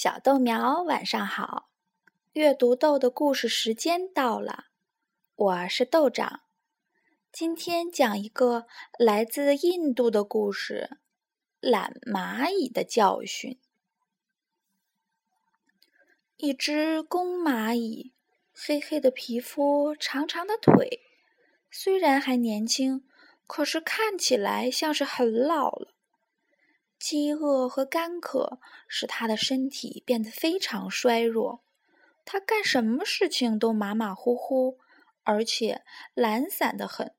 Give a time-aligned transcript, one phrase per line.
[0.00, 1.70] 小豆苗，晚上好！
[2.34, 4.66] 阅读豆的故事时间到了，
[5.34, 6.42] 我是豆长。
[7.32, 10.98] 今天讲一个来自印度的故事——
[11.58, 13.58] 懒蚂蚁的教训。
[16.36, 18.14] 一只公蚂蚁，
[18.54, 21.00] 黑黑的皮肤，长长的腿，
[21.72, 23.04] 虽然还年轻，
[23.48, 25.97] 可是看起来像是很老了。
[26.98, 28.58] 饥饿和干渴
[28.88, 31.62] 使他的身体变得非常衰弱，
[32.24, 34.78] 他干什么事情都马马虎虎，
[35.22, 35.84] 而且
[36.14, 37.14] 懒散的很。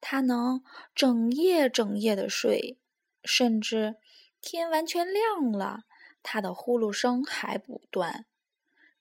[0.00, 0.62] 他能
[0.94, 2.78] 整夜整夜的睡，
[3.24, 3.96] 甚至
[4.40, 5.84] 天完全亮了，
[6.22, 8.26] 他的呼噜声还不断。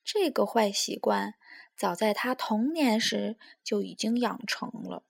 [0.03, 1.35] 这个坏习惯
[1.77, 5.03] 早在他童年时就已经养成了。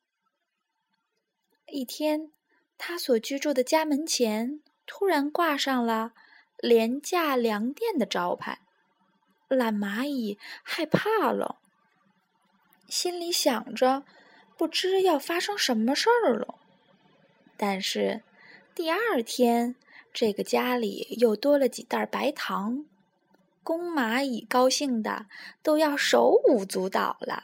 [1.68, 2.34] 一天，
[2.78, 4.62] 他所居住的家门前。
[4.92, 6.14] 突然挂上了
[6.58, 8.60] “廉价粮店”的招牌，
[9.48, 11.60] 懒蚂蚁害怕了，
[12.88, 14.04] 心里想着
[14.58, 16.56] 不知要发生什么事儿了。
[17.56, 18.24] 但是
[18.74, 19.76] 第二天，
[20.12, 22.86] 这个家里又多了几袋白糖，
[23.64, 25.28] 公蚂蚁高兴的
[25.62, 27.44] 都要手舞足蹈了。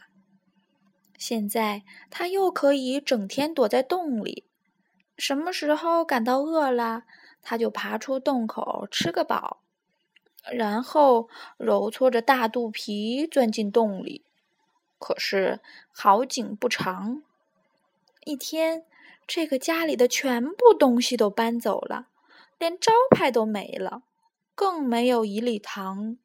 [1.15, 4.45] 现在它又可以整天躲在洞里，
[5.15, 7.03] 什么时候感到饿了？
[7.45, 9.61] 他就爬出洞口吃个饱，
[10.51, 14.25] 然后揉搓着大肚皮钻进洞里。
[14.97, 15.59] 可是
[15.91, 17.21] 好景不长，
[18.23, 18.83] 一天，
[19.27, 22.07] 这个家里的全部东西都搬走了，
[22.57, 24.01] 连招牌都没了，
[24.55, 26.17] 更没有一粒糖。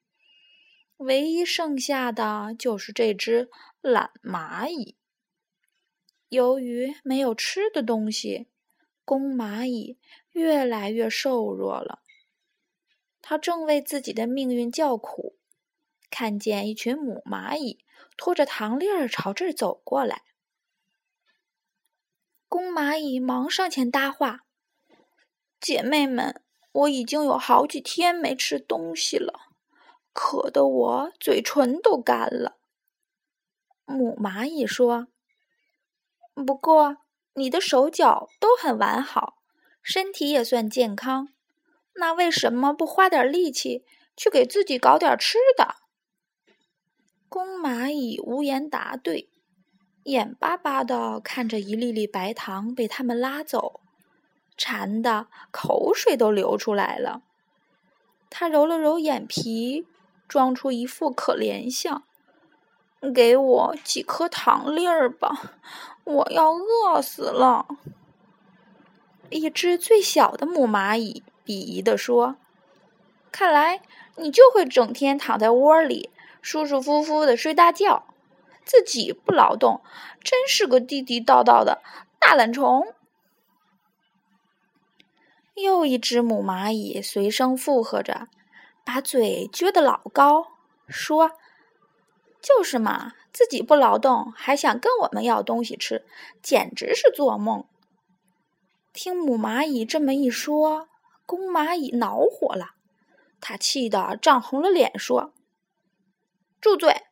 [0.97, 3.51] 唯一剩下的就是这只
[3.83, 4.97] 懒蚂蚁。
[6.31, 8.47] 由于没有吃的东西。
[9.11, 9.99] 公蚂蚁
[10.31, 12.01] 越来越瘦弱了，
[13.21, 15.37] 它正为自己的命运叫苦。
[16.11, 17.85] 看见一群母蚂蚁
[18.17, 20.23] 拖着糖粒儿朝这儿走过来，
[22.47, 24.47] 公蚂蚁忙上前搭话
[25.61, 29.41] ：“姐妹们，我已经有好几天没吃东西了，
[30.13, 32.61] 渴得我嘴唇都干了。”
[33.85, 35.09] 母蚂蚁说
[36.47, 36.99] ：“不过。”
[37.35, 39.39] 你的手脚都很完好，
[39.83, 41.29] 身体也算健康，
[41.95, 43.85] 那为什么不花点力气
[44.17, 45.77] 去给自己搞点吃的？
[47.29, 49.31] 公蚂蚁无言答对，
[50.03, 53.81] 眼巴巴的看着一粒粒白糖被他们拉走，
[54.57, 57.23] 馋的口水都流出来了。
[58.29, 59.87] 他揉了揉眼皮，
[60.27, 62.05] 装出一副可怜相。
[63.15, 65.55] 给我几颗糖粒儿吧，
[66.05, 67.67] 我要饿死了。
[69.31, 72.37] 一只最小的母蚂蚁鄙夷地说
[73.33, 73.81] ：“看来
[74.17, 76.11] 你就会整天躺在窝里，
[76.43, 78.05] 舒舒服服的睡大觉，
[78.65, 79.81] 自己不劳动，
[80.23, 81.81] 真是个地地道道的
[82.19, 82.95] 大懒虫。”
[85.55, 88.29] 又一只母蚂蚁随声附和着，
[88.85, 90.49] 把嘴撅得老高，
[90.87, 91.33] 说。
[92.43, 96.05] 就是嘛，自己不劳动，还想跟我们要东西吃，
[96.43, 97.67] 简直是做梦。
[98.93, 100.89] 听母蚂蚁这么一说，
[101.27, 102.71] 公蚂蚁恼火了，
[103.41, 105.33] 他气得涨红了脸，说
[106.61, 107.03] ：“住嘴！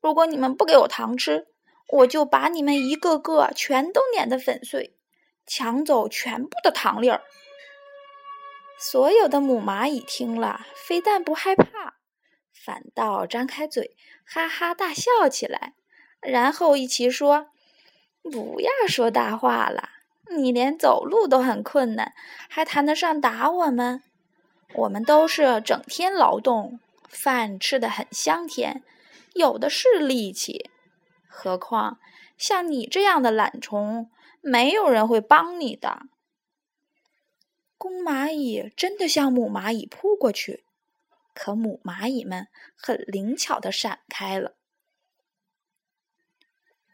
[0.00, 1.48] 如果你们不给我糖吃，
[1.88, 4.96] 我就把你们一个个全都碾得粉碎，
[5.46, 7.22] 抢走全部的糖粒儿。”
[8.78, 11.96] 所有的母蚂蚁听了，非但不害怕。
[12.66, 15.74] 反倒张开嘴，哈哈大笑起来，
[16.20, 17.50] 然后一起说
[18.28, 19.90] ：“不要说大话了，
[20.36, 22.12] 你连走路都很困难，
[22.48, 24.02] 还谈得上打我们？
[24.74, 28.82] 我们都是整天劳动，饭吃的很香甜，
[29.34, 30.68] 有的是力气。
[31.28, 32.00] 何况
[32.36, 34.10] 像你这样的懒虫，
[34.40, 36.06] 没有人会帮你的。”
[37.78, 40.64] 公蚂蚁真的向母蚂蚁扑过去。
[41.36, 44.54] 可母蚂蚁们很灵巧的闪开了。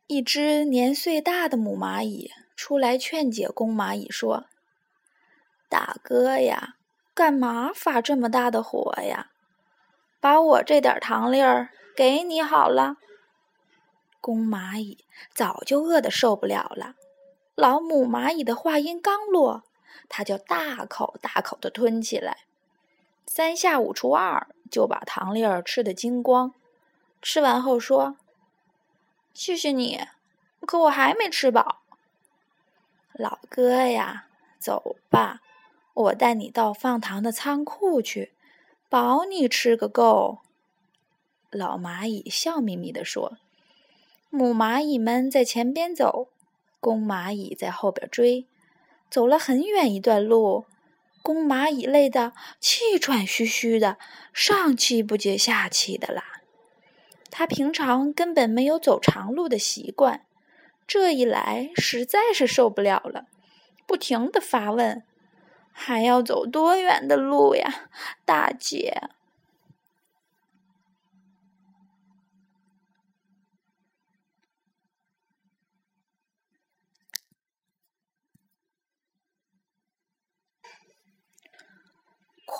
[0.08, 4.46] 一只年岁大的母蚂蚁出来劝解公蚂蚁说
[5.70, 6.74] ：“大哥呀，
[7.14, 9.30] 干嘛发这么大的火呀？
[10.20, 12.96] 把我这点糖粒儿给你好了。”
[14.20, 16.96] 公蚂蚁早就饿得受不了了，
[17.54, 19.62] 老母蚂蚁的话音刚落，
[20.08, 22.38] 它就大口大口的吞起来。
[23.34, 26.52] 三下五除二就把糖粒儿吃得精光，
[27.22, 28.18] 吃完后说
[29.32, 30.02] ：“谢谢你，
[30.66, 31.80] 可我还没吃饱。”
[33.16, 34.26] 老哥呀，
[34.58, 35.40] 走吧，
[35.94, 38.32] 我带你到放糖的仓库去，
[38.90, 40.40] 保你吃个够。”
[41.48, 43.38] 老蚂蚁笑眯眯地说。
[44.28, 46.28] 母蚂蚁们在前边走，
[46.80, 48.46] 公蚂蚁在后边追。
[49.08, 50.66] 走了很远一段路，
[51.22, 53.96] 公蚂蚁累的气喘吁吁的，
[54.32, 56.24] 上气不接下气的啦。
[57.30, 60.26] 他平常根本没有走长路的习惯，
[60.86, 63.26] 这一来实在是受不了了，
[63.86, 65.02] 不停的发问
[65.72, 67.88] ：“还要走多远的路呀，
[68.26, 69.00] 大姐？”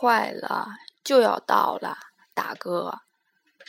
[0.02, 1.96] 快了，就要到了，
[2.34, 3.02] 大哥。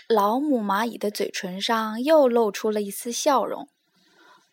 [0.09, 3.69] 老母蚂蚁的嘴唇上又露出了一丝笑容。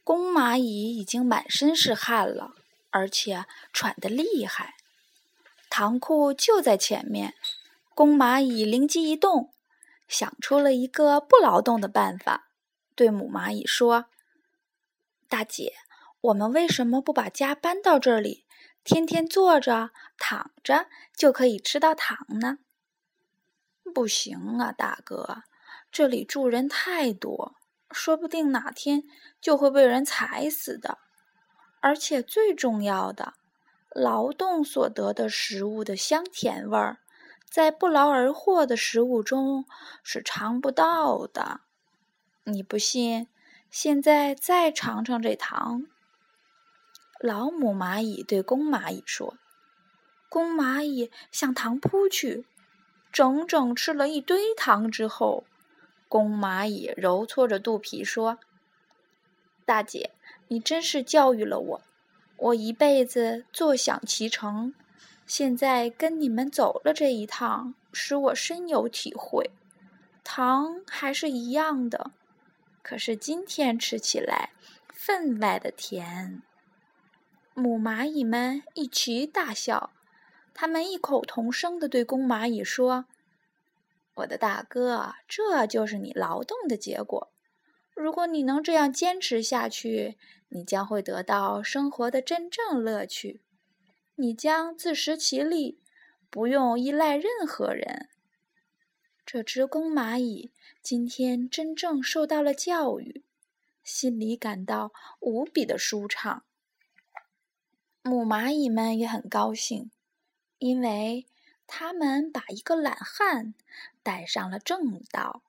[0.05, 2.51] 公蚂蚁已经满身是汗了，
[2.91, 4.75] 而且喘得厉害。
[5.71, 7.33] 糖库就在前面。
[7.95, 9.55] 公蚂蚁灵机一动，
[10.07, 12.49] 想出了一个不劳动的办法，
[12.95, 14.05] 对母蚂蚁说
[15.31, 15.73] ：“大姐，
[16.21, 18.45] 我们为什么不把家搬到这里？”
[18.83, 22.59] 天天坐着躺着就可以吃到糖呢？
[23.95, 25.43] 不行啊，大哥，
[25.91, 27.57] 这里住人太多，
[27.91, 29.05] 说不定哪天
[29.41, 30.99] 就会被人踩死的。
[31.81, 33.35] 而且最重要的，
[33.91, 36.99] 劳动所得的食物的香甜味儿，
[37.49, 39.65] 在不劳而获的食物中
[40.03, 41.61] 是尝不到的。
[42.45, 43.29] 你不信？
[43.71, 45.87] 现在再尝尝这糖。
[47.23, 49.37] 老母蚂蚁对公蚂蚁说
[50.31, 52.47] ：“公蚂蚁向糖扑去，
[53.13, 55.45] 整整吃了一堆糖之后，
[56.09, 58.39] 公蚂蚁揉搓着肚皮说
[59.67, 60.13] ：‘大姐，
[60.49, 61.83] 你真是教育了我，
[62.39, 64.73] 我一辈子坐享其成。
[65.27, 69.51] 现在跟你们走了这一趟，使我深有体会。
[70.25, 72.13] 糖还是一样的，
[72.83, 74.53] 可是今天吃起来
[74.89, 76.41] 分外的甜。’”
[77.61, 79.93] 母蚂蚁们一齐大笑，
[80.55, 83.05] 他们异口同声地对公蚂蚁说
[84.17, 87.31] ：“我的大哥，这就是你劳动的结果。
[87.95, 90.17] 如果你能这样坚持下去，
[90.49, 93.43] 你将会得到生活的真正乐趣。
[94.15, 95.79] 你将自食其力，
[96.31, 98.09] 不用依赖任何人。”
[99.27, 100.51] 这只公蚂蚁
[100.83, 103.23] 今天真正受到了教育，
[103.85, 106.43] 心里感到无比的舒畅。
[108.03, 109.91] 母蚂蚁们也很高兴，
[110.59, 111.27] 因为
[111.67, 113.55] 他们把一个懒汉
[114.03, 115.43] 带上了正道。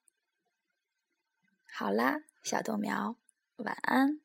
[1.71, 3.15] 好啦，小豆苗，
[3.55, 4.19] 晚安。